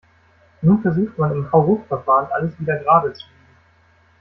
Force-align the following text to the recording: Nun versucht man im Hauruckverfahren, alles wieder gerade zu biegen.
Nun 0.63 0.81
versucht 0.81 1.15
man 1.19 1.31
im 1.33 1.51
Hauruckverfahren, 1.51 2.31
alles 2.31 2.59
wieder 2.59 2.75
gerade 2.79 3.13
zu 3.13 3.23
biegen. 3.23 3.45